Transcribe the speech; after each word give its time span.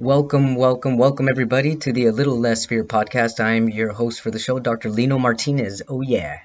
Welcome, 0.00 0.54
welcome, 0.54 0.96
welcome 0.96 1.28
everybody 1.28 1.76
to 1.76 1.92
the 1.92 2.06
A 2.06 2.10
Little 2.10 2.40
Less 2.40 2.64
Fear 2.64 2.84
podcast. 2.84 3.38
I'm 3.38 3.68
your 3.68 3.92
host 3.92 4.22
for 4.22 4.30
the 4.30 4.38
show, 4.38 4.58
Dr. 4.58 4.88
Lino 4.88 5.18
Martinez. 5.18 5.82
Oh 5.88 6.00
yeah. 6.00 6.38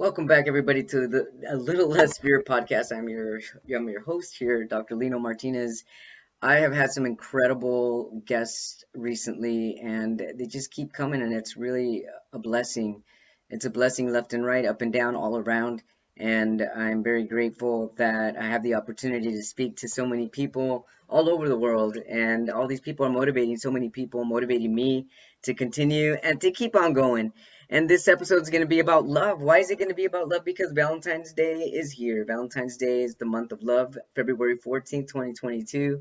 Welcome 0.00 0.26
back, 0.26 0.48
everybody, 0.48 0.82
to 0.84 1.08
the 1.08 1.26
A 1.46 1.56
Little 1.56 1.86
Less 1.86 2.16
Fear 2.16 2.42
podcast. 2.48 2.90
I'm 2.90 3.10
your 3.10 3.40
I'm 3.76 3.86
your 3.86 4.00
host 4.00 4.34
here, 4.34 4.64
Dr. 4.64 4.96
Lino 4.96 5.18
Martinez. 5.18 5.84
I 6.40 6.60
have 6.60 6.72
had 6.72 6.90
some 6.90 7.04
incredible 7.04 8.22
guests 8.24 8.82
recently, 8.94 9.78
and 9.78 10.18
they 10.18 10.46
just 10.46 10.70
keep 10.70 10.94
coming, 10.94 11.20
and 11.20 11.34
it's 11.34 11.54
really 11.54 12.06
a 12.32 12.38
blessing. 12.38 13.02
It's 13.50 13.66
a 13.66 13.70
blessing 13.70 14.10
left 14.10 14.32
and 14.32 14.42
right, 14.42 14.64
up 14.64 14.80
and 14.80 14.90
down, 14.90 15.16
all 15.16 15.36
around. 15.36 15.82
And 16.16 16.62
I'm 16.62 17.02
very 17.02 17.24
grateful 17.24 17.94
that 17.96 18.36
I 18.36 18.46
have 18.46 18.62
the 18.62 18.74
opportunity 18.74 19.32
to 19.32 19.42
speak 19.42 19.78
to 19.78 19.88
so 19.88 20.06
many 20.06 20.28
people 20.28 20.86
all 21.08 21.28
over 21.28 21.48
the 21.48 21.58
world. 21.58 21.96
And 21.96 22.50
all 22.50 22.66
these 22.66 22.80
people 22.80 23.06
are 23.06 23.10
motivating 23.10 23.56
so 23.56 23.70
many 23.70 23.88
people, 23.88 24.24
motivating 24.24 24.74
me 24.74 25.06
to 25.44 25.54
continue 25.54 26.14
and 26.14 26.40
to 26.42 26.50
keep 26.50 26.76
on 26.76 26.92
going. 26.92 27.32
And 27.70 27.88
this 27.88 28.08
episode 28.08 28.42
is 28.42 28.50
going 28.50 28.62
to 28.62 28.66
be 28.66 28.80
about 28.80 29.06
love. 29.06 29.40
Why 29.40 29.58
is 29.58 29.70
it 29.70 29.78
going 29.78 29.90
to 29.90 29.94
be 29.94 30.04
about 30.04 30.28
love? 30.28 30.44
Because 30.44 30.72
Valentine's 30.72 31.32
Day 31.32 31.60
is 31.60 31.92
here. 31.92 32.24
Valentine's 32.24 32.76
Day 32.76 33.02
is 33.02 33.14
the 33.14 33.26
month 33.26 33.52
of 33.52 33.62
love, 33.62 33.96
February 34.16 34.58
14th, 34.58 35.08
2022. 35.08 36.00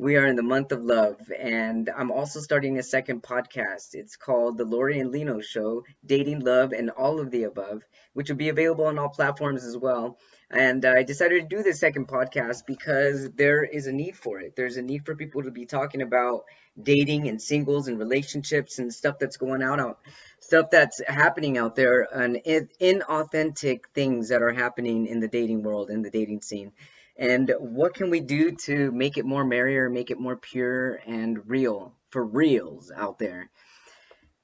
We 0.00 0.14
are 0.14 0.26
in 0.26 0.36
the 0.36 0.44
month 0.44 0.70
of 0.70 0.84
love, 0.84 1.16
and 1.36 1.90
I'm 1.90 2.12
also 2.12 2.38
starting 2.38 2.78
a 2.78 2.84
second 2.84 3.24
podcast. 3.24 3.94
It's 3.94 4.14
called 4.14 4.56
The 4.56 4.64
Lori 4.64 5.00
and 5.00 5.10
Lino 5.10 5.40
Show 5.40 5.82
Dating, 6.06 6.38
Love, 6.38 6.70
and 6.70 6.90
All 6.90 7.18
of 7.18 7.32
the 7.32 7.42
Above, 7.42 7.82
which 8.12 8.28
will 8.28 8.36
be 8.36 8.48
available 8.48 8.84
on 8.84 8.96
all 8.96 9.08
platforms 9.08 9.64
as 9.64 9.76
well. 9.76 10.16
And 10.52 10.84
I 10.84 11.02
decided 11.02 11.42
to 11.50 11.56
do 11.56 11.64
this 11.64 11.80
second 11.80 12.06
podcast 12.06 12.64
because 12.64 13.28
there 13.32 13.64
is 13.64 13.88
a 13.88 13.92
need 13.92 14.16
for 14.16 14.38
it. 14.38 14.54
There's 14.54 14.76
a 14.76 14.82
need 14.82 15.04
for 15.04 15.16
people 15.16 15.42
to 15.42 15.50
be 15.50 15.66
talking 15.66 16.00
about 16.00 16.44
dating 16.80 17.26
and 17.26 17.42
singles 17.42 17.88
and 17.88 17.98
relationships 17.98 18.78
and 18.78 18.94
stuff 18.94 19.18
that's 19.18 19.36
going 19.36 19.64
out 19.64 19.80
out 19.80 19.98
stuff 20.38 20.70
that's 20.70 21.02
happening 21.08 21.58
out 21.58 21.74
there 21.74 22.06
and 22.12 22.36
inauthentic 22.80 23.80
things 23.94 24.28
that 24.28 24.42
are 24.42 24.52
happening 24.52 25.06
in 25.06 25.18
the 25.18 25.26
dating 25.26 25.64
world 25.64 25.90
in 25.90 26.02
the 26.02 26.10
dating 26.10 26.40
scene 26.40 26.70
and 27.18 27.52
what 27.58 27.94
can 27.94 28.10
we 28.10 28.20
do 28.20 28.52
to 28.52 28.90
make 28.92 29.18
it 29.18 29.26
more 29.26 29.44
merrier 29.44 29.90
make 29.90 30.10
it 30.10 30.20
more 30.20 30.36
pure 30.36 31.00
and 31.06 31.48
real 31.48 31.92
for 32.10 32.24
reals 32.24 32.90
out 32.94 33.18
there? 33.18 33.50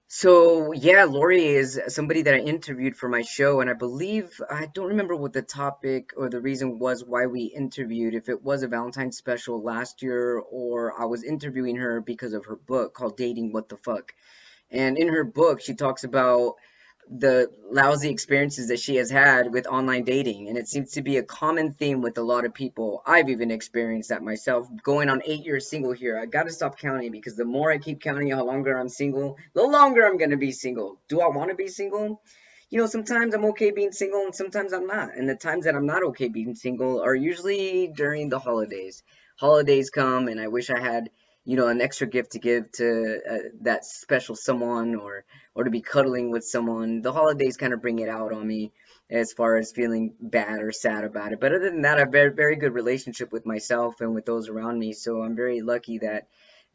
So 0.09 0.73
yeah 0.73 1.05
lori 1.05 1.47
is 1.47 1.81
somebody 1.89 2.23
that 2.23 2.35
i 2.35 2.39
interviewed 2.39 2.97
for 2.97 3.09
my 3.09 3.23
show 3.23 3.61
and 3.61 3.71
i 3.71 3.73
believe 3.73 4.41
i 4.51 4.67
don't 4.67 4.89
remember 4.89 5.17
what 5.17 5.33
the 5.33 5.43
topic 5.43 6.13
or 6.17 6.29
the 6.29 6.41
reason 6.41 6.79
was 6.79 7.05
why 7.05 7.27
we 7.27 7.45
interviewed 7.45 8.15
if 8.15 8.29
it 8.29 8.43
was 8.43 8.63
a 8.63 8.69
valentine's 8.69 9.17
special 9.17 9.63
last 9.63 10.03
year 10.03 10.39
or 10.39 11.01
i 11.01 11.05
was 11.07 11.25
interviewing 11.25 11.77
her 11.77 12.01
because 12.01 12.33
of 12.33 12.45
her 12.45 12.57
book 12.57 12.95
called 12.95 13.17
dating 13.17 13.53
what 13.53 13.69
the 13.69 13.77
fuck. 13.77 14.13
And 14.71 14.99
in 14.99 15.09
her 15.09 15.25
book, 15.25 15.61
she 15.61 15.75
talks 15.75 16.05
about 16.05 16.55
the 17.11 17.51
lousy 17.71 18.11
experiences 18.11 18.69
that 18.69 18.81
she 18.81 18.97
has 18.97 19.11
had 19.11 19.53
with 19.53 19.67
online 19.67 20.05
dating. 20.05 20.49
And 20.49 20.57
it 20.57 20.69
seems 20.69 20.93
to 20.93 21.03
be 21.03 21.19
a 21.19 21.23
common 21.23 21.75
theme 21.75 22.01
with 22.01 22.19
a 22.19 22.23
lot 22.23 22.45
of 22.45 22.55
people. 22.55 23.03
I've 23.07 23.29
even 23.29 23.51
experienced 23.51 24.09
that 24.09 24.23
myself. 24.23 24.69
Going 24.83 25.09
on 25.09 25.23
eight 25.25 25.45
years 25.45 25.69
single 25.69 25.93
here, 25.93 26.19
I 26.19 26.27
got 26.27 26.45
to 26.45 26.53
stop 26.53 26.79
counting 26.79 27.13
because 27.13 27.37
the 27.37 27.45
more 27.45 27.71
I 27.71 27.79
keep 27.79 28.01
counting 28.01 28.31
how 28.31 28.45
longer 28.45 28.79
I'm 28.79 28.89
single, 28.89 29.37
the 29.55 29.63
longer 29.63 30.07
I'm 30.07 30.19
to 30.19 30.37
be 30.37 30.53
single. 30.53 31.01
Do 31.09 31.21
I 31.21 31.29
want 31.29 31.51
to 31.51 31.57
be 31.57 31.69
single? 31.69 32.23
You 32.71 32.81
know, 32.81 32.87
sometimes 32.87 33.35
I'm 33.35 33.45
okay 33.47 33.71
being 33.71 33.93
single 33.93 34.25
and 34.25 34.35
sometimes 34.35 34.73
I'm 34.73 34.87
not. 34.87 35.17
And 35.17 35.29
the 35.29 35.37
times 35.37 35.67
that 35.67 35.77
I'm 35.77 35.87
not 35.87 36.03
okay 36.05 36.29
being 36.29 36.55
single 36.55 37.03
are 37.03 37.15
usually 37.15 37.89
during 37.95 38.29
the 38.29 38.39
holidays. 38.39 39.03
Holidays 39.37 39.91
come 39.91 40.29
and 40.29 40.41
I 40.41 40.49
wish 40.49 40.71
I 40.71 40.81
had 40.81 41.11
you 41.45 41.57
know 41.57 41.69
an 41.69 41.81
extra 41.81 42.07
gift 42.07 42.33
to 42.33 42.39
give 42.39 42.71
to 42.73 43.21
uh, 43.31 43.39
that 43.63 43.85
special 43.85 44.35
someone 44.35 44.95
or 44.95 45.25
or 45.55 45.65
to 45.65 45.71
be 45.71 45.81
cuddling 45.81 46.31
with 46.31 46.45
someone. 46.45 47.03
The 47.03 47.13
holidays 47.13 47.57
kind 47.57 47.73
of 47.73 47.83
bring 47.83 47.99
it 47.99 48.09
out 48.09 48.33
on 48.33 48.47
me 48.47 48.73
as 49.11 49.33
far 49.33 49.57
as 49.57 49.73
feeling 49.73 50.15
bad 50.21 50.61
or 50.63 50.73
sad 50.73 51.05
about 51.05 51.33
it. 51.33 51.41
But 51.41 51.53
other 51.53 51.71
than 51.71 51.83
that 51.83 51.97
i 51.97 52.01
have 52.01 52.09
a 52.09 52.13
very 52.13 52.33
very 52.33 52.57
good 52.57 52.73
relationship 52.75 53.33
with 53.33 53.47
myself 53.47 54.01
and 54.01 54.15
with 54.15 54.27
those 54.27 54.49
around 54.49 54.79
me. 54.79 54.93
So 54.93 55.23
i'm 55.23 55.37
very 55.37 55.61
lucky 55.61 55.99
that 55.99 56.29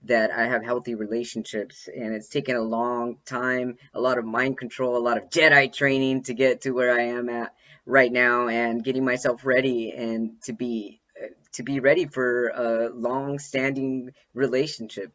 that 0.04 0.32
i 0.32 0.46
have 0.48 0.64
healthy 0.64 0.96
relationships. 0.96 1.90
And 1.94 2.14
it's 2.14 2.30
taken 2.30 2.56
a 2.56 2.62
long 2.62 3.18
time 3.26 3.78
a 3.94 4.00
lot 4.00 4.20
of 4.20 4.26
mind 4.26 4.58
control 4.58 4.98
a 4.98 5.06
lot 5.08 5.18
of 5.18 5.30
jedi 5.30 5.74
training 5.74 6.24
to 6.24 6.34
get 6.34 6.62
to 6.62 6.72
where 6.72 6.92
i 6.92 7.06
am 7.06 7.28
at 7.30 7.54
right 7.86 8.12
now 8.12 8.48
and 8.48 8.84
getting 8.84 9.04
myself 9.04 9.46
ready 9.46 9.92
and 9.92 10.40
to 10.44 10.54
be 10.54 10.99
to 11.54 11.64
be 11.64 11.80
ready 11.80 12.06
for 12.06 12.50
a 12.50 12.90
long-standing 12.90 14.12
relationship. 14.34 15.12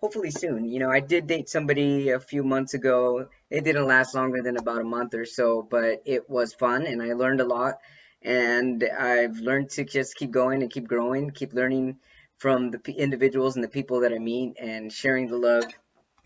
Hopefully 0.00 0.30
soon. 0.30 0.64
You 0.64 0.78
know 0.80 0.90
i 0.90 1.00
did 1.00 1.26
date 1.26 1.48
somebody 1.48 2.10
a 2.10 2.20
few 2.20 2.42
months 2.42 2.74
ago. 2.74 3.28
It 3.50 3.64
didn't 3.64 3.86
last 3.86 4.14
longer 4.14 4.42
than 4.42 4.56
about 4.56 4.80
a 4.80 4.84
month 4.84 5.14
or 5.14 5.26
so 5.26 5.62
but 5.62 6.02
it 6.06 6.28
was 6.28 6.54
fun 6.54 6.86
and 6.86 7.02
i 7.02 7.12
learned 7.12 7.40
a 7.40 7.46
lot. 7.46 7.74
And 8.22 8.82
i've 8.98 9.38
learned 9.38 9.70
to 9.70 9.84
just 9.84 10.16
keep 10.16 10.30
going 10.30 10.62
and 10.62 10.70
keep 10.70 10.86
growing 10.88 11.30
keep 11.30 11.52
learning 11.52 11.98
from 12.38 12.70
the 12.70 12.80
individuals 12.92 13.56
and 13.56 13.64
the 13.64 13.68
people 13.68 14.00
that 14.00 14.12
i 14.12 14.18
meet 14.18 14.56
and 14.58 14.92
sharing 14.92 15.28
the 15.28 15.36
love 15.36 15.64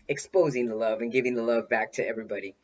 exposing 0.07 0.67
the 0.67 0.75
love 0.75 1.01
and 1.01 1.11
giving 1.11 1.35
the 1.35 1.41
love 1.41 1.67
back 1.67 1.93
to 1.93 2.07
everybody 2.07 2.55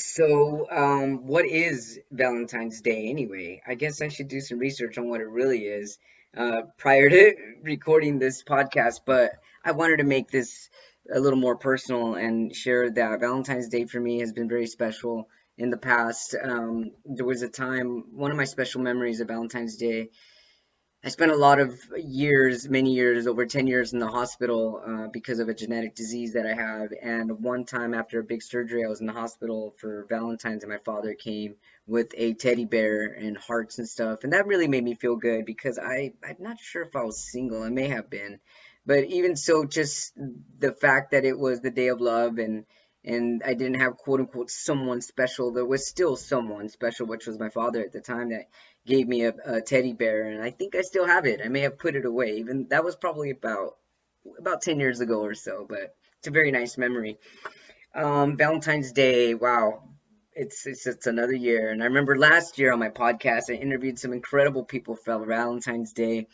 so, 0.00 0.66
um, 0.70 1.26
what 1.26 1.44
is 1.44 2.00
Valentine's 2.10 2.80
Day 2.80 3.08
anyway? 3.08 3.62
I 3.66 3.74
guess 3.74 4.00
I 4.00 4.08
should 4.08 4.28
do 4.28 4.40
some 4.40 4.58
research 4.58 4.98
on 4.98 5.08
what 5.08 5.20
it 5.20 5.28
really 5.28 5.60
is 5.66 5.98
uh, 6.36 6.62
prior 6.78 7.08
to 7.08 7.34
recording 7.62 8.18
this 8.18 8.42
podcast, 8.42 9.00
but 9.04 9.32
I 9.64 9.72
wanted 9.72 9.98
to 9.98 10.04
make 10.04 10.30
this 10.30 10.70
a 11.12 11.20
little 11.20 11.38
more 11.38 11.56
personal 11.56 12.14
and 12.14 12.54
share 12.54 12.90
that 12.90 13.20
Valentine's 13.20 13.68
Day 13.68 13.84
for 13.84 14.00
me 14.00 14.20
has 14.20 14.32
been 14.32 14.48
very 14.48 14.66
special 14.66 15.28
in 15.58 15.70
the 15.70 15.76
past. 15.76 16.34
Um, 16.42 16.92
there 17.04 17.26
was 17.26 17.42
a 17.42 17.48
time, 17.48 18.16
one 18.16 18.30
of 18.30 18.36
my 18.36 18.44
special 18.44 18.80
memories 18.80 19.20
of 19.20 19.28
Valentine's 19.28 19.76
Day 19.76 20.10
I 21.02 21.08
spent 21.08 21.32
a 21.32 21.36
lot 21.36 21.60
of 21.60 21.80
years, 21.96 22.68
many 22.68 22.92
years, 22.92 23.26
over 23.26 23.46
10 23.46 23.66
years 23.66 23.94
in 23.94 24.00
the 24.00 24.06
hospital 24.06 24.82
uh, 24.86 25.06
because 25.10 25.38
of 25.38 25.48
a 25.48 25.54
genetic 25.54 25.94
disease 25.94 26.34
that 26.34 26.44
I 26.44 26.52
have. 26.52 26.90
And 27.00 27.42
one 27.42 27.64
time 27.64 27.94
after 27.94 28.20
a 28.20 28.24
big 28.24 28.42
surgery, 28.42 28.84
I 28.84 28.88
was 28.88 29.00
in 29.00 29.06
the 29.06 29.14
hospital 29.14 29.74
for 29.78 30.04
Valentine's, 30.10 30.62
and 30.62 30.70
my 30.70 30.78
father 30.84 31.14
came 31.14 31.54
with 31.86 32.12
a 32.18 32.34
teddy 32.34 32.66
bear 32.66 33.06
and 33.06 33.38
hearts 33.38 33.78
and 33.78 33.88
stuff. 33.88 34.24
And 34.24 34.34
that 34.34 34.46
really 34.46 34.68
made 34.68 34.84
me 34.84 34.94
feel 34.94 35.16
good 35.16 35.46
because 35.46 35.78
I, 35.78 36.12
I'm 36.22 36.36
not 36.38 36.58
sure 36.60 36.82
if 36.82 36.94
I 36.94 37.02
was 37.02 37.32
single. 37.32 37.62
I 37.62 37.70
may 37.70 37.88
have 37.88 38.10
been. 38.10 38.38
But 38.84 39.04
even 39.04 39.36
so, 39.36 39.64
just 39.64 40.12
the 40.58 40.72
fact 40.72 41.12
that 41.12 41.24
it 41.24 41.38
was 41.38 41.60
the 41.60 41.70
day 41.70 41.88
of 41.88 42.02
love 42.02 42.36
and 42.36 42.66
and 43.04 43.42
I 43.44 43.54
didn't 43.54 43.80
have 43.80 43.96
quote 43.96 44.20
unquote 44.20 44.50
someone 44.50 45.00
special. 45.00 45.52
There 45.52 45.64
was 45.64 45.86
still 45.86 46.16
someone 46.16 46.68
special, 46.68 47.06
which 47.06 47.26
was 47.26 47.38
my 47.38 47.48
father 47.48 47.80
at 47.80 47.92
the 47.92 48.00
time 48.00 48.30
that 48.30 48.48
gave 48.86 49.08
me 49.08 49.24
a, 49.24 49.34
a, 49.44 49.60
teddy 49.60 49.92
bear, 49.92 50.24
and 50.24 50.42
I 50.42 50.50
think 50.50 50.74
I 50.74 50.82
still 50.82 51.06
have 51.06 51.26
it. 51.26 51.40
I 51.44 51.48
may 51.48 51.60
have 51.60 51.78
put 51.78 51.96
it 51.96 52.04
away. 52.04 52.36
Even 52.36 52.68
that 52.70 52.84
was 52.84 52.96
probably 52.96 53.30
about 53.30 53.76
about 54.38 54.62
ten 54.62 54.80
years 54.80 55.00
ago 55.00 55.20
or 55.22 55.34
so, 55.34 55.66
but 55.68 55.94
it's 56.18 56.28
a 56.28 56.32
very 56.32 56.50
nice 56.50 56.76
memory. 56.76 57.18
Um, 57.94 58.36
Valentine's 58.36 58.92
Day, 58.92 59.34
wow, 59.34 59.82
it's, 60.32 60.66
it's 60.66 60.86
it's 60.86 61.06
another 61.06 61.32
year. 61.32 61.70
And 61.70 61.82
I 61.82 61.86
remember 61.86 62.18
last 62.18 62.58
year 62.58 62.72
on 62.72 62.78
my 62.78 62.90
podcast, 62.90 63.50
I 63.50 63.54
interviewed 63.54 63.98
some 63.98 64.12
incredible 64.12 64.64
people 64.64 64.96
for 64.96 65.24
Valentine's 65.24 65.92
Day. 65.92 66.28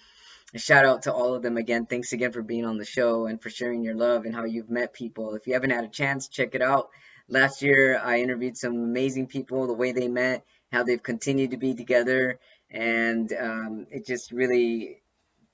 Shout 0.56 0.86
out 0.86 1.02
to 1.02 1.12
all 1.12 1.34
of 1.34 1.42
them 1.42 1.56
again. 1.56 1.86
Thanks 1.86 2.12
again 2.12 2.32
for 2.32 2.42
being 2.42 2.64
on 2.64 2.78
the 2.78 2.84
show 2.84 3.26
and 3.26 3.40
for 3.40 3.50
sharing 3.50 3.82
your 3.82 3.94
love 3.94 4.24
and 4.24 4.34
how 4.34 4.44
you've 4.44 4.70
met 4.70 4.94
people. 4.94 5.34
If 5.34 5.46
you 5.46 5.54
haven't 5.54 5.70
had 5.70 5.84
a 5.84 5.88
chance, 5.88 6.28
check 6.28 6.54
it 6.54 6.62
out. 6.62 6.88
Last 7.28 7.62
year, 7.62 8.00
I 8.02 8.20
interviewed 8.20 8.56
some 8.56 8.74
amazing 8.74 9.26
people, 9.26 9.66
the 9.66 9.74
way 9.74 9.92
they 9.92 10.08
met, 10.08 10.44
how 10.72 10.84
they've 10.84 11.02
continued 11.02 11.50
to 11.50 11.56
be 11.56 11.74
together, 11.74 12.38
and 12.70 13.32
um, 13.32 13.86
it 13.90 14.06
just 14.06 14.30
really 14.30 15.02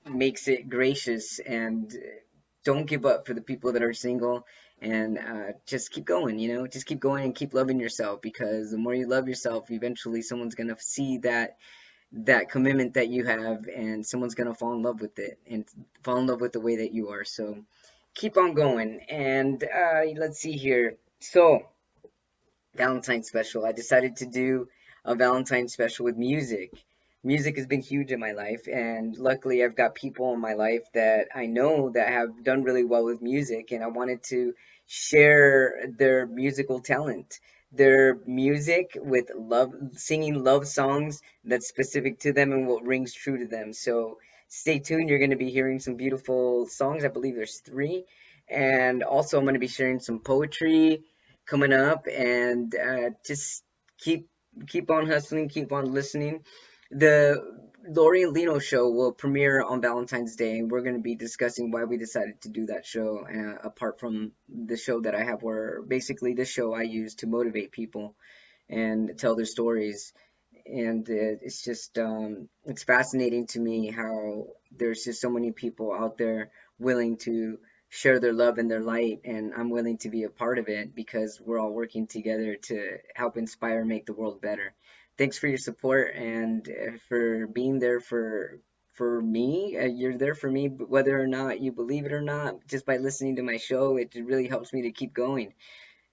makes 0.05 0.47
it 0.47 0.69
gracious. 0.69 1.39
And 1.39 1.91
don't 2.63 2.85
give 2.85 3.05
up 3.05 3.25
for 3.25 3.33
the 3.33 3.41
people 3.41 3.73
that 3.73 3.83
are 3.83 3.93
single, 3.93 4.45
and 4.81 5.17
uh, 5.17 5.53
just 5.65 5.91
keep 5.91 6.05
going. 6.05 6.37
You 6.37 6.53
know, 6.53 6.67
just 6.67 6.85
keep 6.85 6.99
going 6.99 7.23
and 7.23 7.35
keep 7.35 7.53
loving 7.53 7.79
yourself 7.79 8.21
because 8.21 8.71
the 8.71 8.77
more 8.77 8.93
you 8.93 9.07
love 9.07 9.27
yourself, 9.27 9.71
eventually 9.71 10.21
someone's 10.21 10.55
gonna 10.55 10.77
see 10.79 11.17
that 11.19 11.57
that 12.13 12.49
commitment 12.49 12.93
that 12.93 13.09
you 13.09 13.25
have 13.25 13.67
and 13.67 14.05
someone's 14.05 14.35
going 14.35 14.47
to 14.47 14.53
fall 14.53 14.73
in 14.73 14.83
love 14.83 15.01
with 15.01 15.17
it 15.19 15.39
and 15.49 15.65
fall 16.03 16.17
in 16.17 16.27
love 16.27 16.41
with 16.41 16.53
the 16.53 16.59
way 16.59 16.77
that 16.77 16.93
you 16.93 17.09
are. 17.09 17.23
So 17.23 17.57
keep 18.13 18.37
on 18.37 18.53
going. 18.53 19.01
And 19.09 19.63
uh, 19.63 20.01
let's 20.15 20.39
see 20.39 20.53
here. 20.53 20.97
So 21.19 21.65
valentine's 22.75 23.27
special. 23.27 23.65
I 23.65 23.71
decided 23.71 24.17
to 24.17 24.25
do 24.25 24.67
a 25.05 25.15
Valentine's 25.15 25.73
special 25.73 26.05
with 26.05 26.17
music. 26.17 26.71
Music 27.23 27.57
has 27.57 27.67
been 27.67 27.81
huge 27.81 28.11
in 28.11 28.19
my 28.19 28.31
life, 28.31 28.67
and 28.67 29.17
luckily, 29.17 29.63
I've 29.63 29.75
got 29.75 29.95
people 29.95 30.33
in 30.33 30.41
my 30.41 30.53
life 30.53 30.83
that 30.93 31.27
I 31.33 31.45
know 31.45 31.89
that 31.91 32.09
have 32.09 32.43
done 32.43 32.63
really 32.63 32.83
well 32.83 33.05
with 33.05 33.21
music, 33.21 33.71
and 33.71 33.83
I 33.83 33.87
wanted 33.87 34.23
to 34.23 34.53
share 34.87 35.87
their 35.97 36.25
musical 36.25 36.81
talent 36.81 37.39
their 37.73 38.19
music 38.27 38.91
with 38.95 39.31
love 39.35 39.73
singing 39.93 40.43
love 40.43 40.67
songs 40.67 41.21
that's 41.43 41.67
specific 41.67 42.19
to 42.19 42.31
them 42.31 42.51
and 42.51 42.67
what 42.67 42.85
rings 42.85 43.13
true 43.13 43.39
to 43.39 43.47
them. 43.47 43.73
So 43.73 44.19
stay 44.47 44.79
tuned. 44.79 45.09
You're 45.09 45.19
going 45.19 45.31
to 45.31 45.35
be 45.35 45.49
hearing 45.49 45.79
some 45.79 45.95
beautiful 45.95 46.67
songs. 46.67 47.03
I 47.03 47.07
believe 47.07 47.35
there's 47.35 47.59
three. 47.59 48.05
And 48.49 49.03
also 49.03 49.37
i'm 49.37 49.45
going 49.45 49.55
to 49.55 49.59
be 49.59 49.67
sharing 49.67 49.99
some 49.99 50.19
poetry 50.19 51.01
coming 51.45 51.73
up. 51.73 52.05
And 52.07 52.73
uh, 52.75 53.09
just 53.25 53.63
keep 53.99 54.27
keep 54.67 54.91
on 54.91 55.07
hustling 55.07 55.49
keep 55.49 55.71
on 55.71 55.93
listening. 55.93 56.43
The 56.91 57.43
Lori 57.85 58.23
and 58.23 58.31
Lino 58.31 58.59
show 58.59 58.89
will 58.89 59.11
premiere 59.11 59.61
on 59.61 59.81
Valentine's 59.81 60.37
Day, 60.37 60.57
and 60.57 60.71
we're 60.71 60.83
going 60.83 60.95
to 60.95 61.01
be 61.01 61.15
discussing 61.15 61.69
why 61.69 61.83
we 61.83 61.97
decided 61.97 62.39
to 62.41 62.49
do 62.49 62.67
that 62.67 62.85
show. 62.85 63.25
Uh, 63.27 63.67
apart 63.67 63.99
from 63.99 64.31
the 64.47 64.77
show 64.77 65.01
that 65.01 65.15
I 65.15 65.23
have, 65.23 65.43
where 65.43 65.81
basically 65.81 66.33
this 66.33 66.49
show 66.49 66.73
I 66.73 66.83
use 66.83 67.15
to 67.15 67.27
motivate 67.27 67.71
people 67.71 68.15
and 68.69 69.17
tell 69.17 69.35
their 69.35 69.45
stories, 69.45 70.13
and 70.65 71.05
it's 71.09 71.63
just 71.63 71.97
um, 71.99 72.47
it's 72.65 72.83
fascinating 72.83 73.47
to 73.47 73.59
me 73.59 73.91
how 73.91 74.47
there's 74.71 75.03
just 75.03 75.19
so 75.19 75.29
many 75.29 75.51
people 75.51 75.93
out 75.93 76.17
there 76.17 76.51
willing 76.79 77.17
to 77.17 77.59
share 77.89 78.19
their 78.19 78.33
love 78.33 78.59
and 78.59 78.71
their 78.71 78.81
light, 78.81 79.21
and 79.25 79.53
I'm 79.53 79.69
willing 79.69 79.97
to 79.99 80.09
be 80.09 80.23
a 80.23 80.29
part 80.29 80.57
of 80.57 80.69
it 80.69 80.95
because 80.95 81.41
we're 81.43 81.59
all 81.59 81.73
working 81.73 82.07
together 82.07 82.55
to 82.55 82.97
help 83.13 83.35
inspire, 83.35 83.83
make 83.83 84.05
the 84.05 84.13
world 84.13 84.41
better 84.41 84.73
thanks 85.17 85.37
for 85.37 85.47
your 85.47 85.57
support 85.57 86.15
and 86.15 86.67
uh, 86.69 86.97
for 87.07 87.47
being 87.47 87.79
there 87.79 87.99
for 87.99 88.59
for 88.93 89.21
me. 89.21 89.77
Uh, 89.77 89.85
you're 89.85 90.17
there 90.17 90.35
for 90.35 90.49
me, 90.49 90.67
whether 90.67 91.19
or 91.19 91.27
not 91.27 91.59
you 91.59 91.71
believe 91.71 92.05
it 92.05 92.13
or 92.13 92.21
not. 92.21 92.65
Just 92.67 92.85
by 92.85 92.97
listening 92.97 93.37
to 93.37 93.43
my 93.43 93.57
show, 93.57 93.97
it 93.97 94.13
really 94.15 94.47
helps 94.47 94.71
me 94.71 94.83
to 94.83 94.91
keep 94.91 95.13
going. 95.13 95.53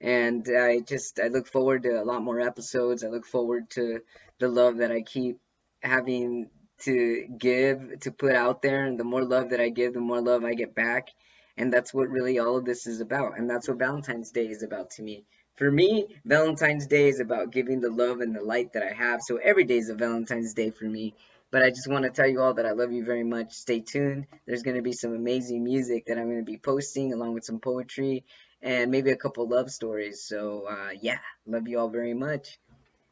And 0.01 0.47
I 0.49 0.81
just 0.81 1.21
I 1.21 1.29
look 1.29 1.47
forward 1.47 1.83
to 1.83 2.01
a 2.01 2.05
lot 2.05 2.23
more 2.23 2.41
episodes. 2.41 3.05
I 3.05 3.09
look 3.09 3.27
forward 3.27 3.71
to 3.71 4.01
the 4.39 4.49
love 4.49 4.79
that 4.79 4.91
I 4.91 5.03
keep 5.03 5.39
having 5.83 6.49
to 6.81 7.27
give 7.39 8.01
to 8.01 8.11
put 8.11 8.35
out 8.35 8.63
there 8.63 8.87
and 8.87 8.99
the 8.99 9.05
more 9.05 9.25
love 9.25 9.51
that 9.51 9.61
I 9.61 9.69
give 9.69 9.93
the 9.93 10.01
more 10.01 10.21
love 10.21 10.45
I 10.45 10.55
get 10.55 10.75
back 10.75 11.09
and 11.57 11.73
that's 11.73 11.93
what 11.93 12.09
really 12.09 12.39
all 12.39 12.57
of 12.57 12.65
this 12.65 12.87
is 12.87 13.01
about 13.01 13.39
and 13.39 13.49
that's 13.49 13.69
what 13.69 13.79
Valentine's 13.79 14.31
Day 14.31 14.47
is 14.47 14.63
about 14.63 14.91
to 14.93 15.03
me 15.03 15.25
for 15.61 15.71
me, 15.71 16.07
Valentine's 16.25 16.87
Day 16.87 17.11
is 17.11 17.21
about 17.21 17.53
giving 17.53 17.83
the 17.83 17.91
love 17.91 18.21
and 18.21 18.35
the 18.35 18.43
light 18.43 18.73
that 18.73 18.83
I 18.83 18.95
have. 18.95 19.21
So 19.21 19.37
every 19.37 19.65
day 19.65 19.77
is 19.77 19.91
a 19.91 19.95
Valentine's 19.95 20.55
Day 20.55 20.71
for 20.71 20.87
me. 20.87 21.15
But 21.51 21.63
I 21.63 21.69
just 21.69 21.87
want 21.87 22.05
to 22.05 22.11
tell 22.11 22.27
you 22.27 22.41
all 22.41 22.55
that 22.55 22.65
I 22.65 22.71
love 22.71 22.93
you 22.93 23.05
very 23.05 23.25
much. 23.25 23.53
Stay 23.53 23.81
tuned. 23.81 24.27
There's 24.47 24.63
going 24.63 24.79
to 24.79 24.83
be 24.83 24.95
some 24.95 25.13
amazing 25.13 25.63
music 25.63 26.07
that 26.07 26.17
I'm 26.17 26.31
going 26.31 26.39
to 26.39 26.51
be 26.51 26.57
posting 26.57 27.13
along 27.13 27.35
with 27.35 27.45
some 27.45 27.61
poetry 27.61 28.25
and 28.63 28.91
maybe 28.91 29.11
a 29.11 29.17
couple 29.17 29.47
love 29.47 29.71
stories. 29.71 30.23
So, 30.23 30.67
uh, 30.67 30.93
yeah, 30.99 31.19
love 31.47 31.69
you 31.69 31.79
all 31.79 31.91
very 31.91 32.15
much. 32.15 32.59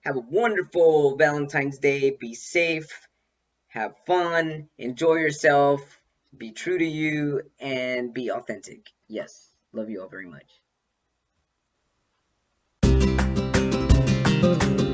Have 0.05 0.17
a 0.17 0.21
wonderful 0.21 1.17
Valentine's 1.17 1.79
Day. 1.79 2.17
Be 2.19 2.33
safe. 2.33 2.89
Have 3.67 3.93
fun. 4.07 4.71
Enjoy 4.79 5.17
yourself. 5.17 5.83
Be 6.35 6.53
true 6.53 6.79
to 6.79 6.87
you 6.87 7.43
and 7.61 8.15
be 8.15 8.31
authentic. 8.31 8.87
Yes, 9.07 9.51
love 9.75 9.91
you 9.91 10.01
all 10.01 10.09
very 10.09 10.27
much. 10.27 10.47
Thank 14.49 14.81
you. 14.81 14.88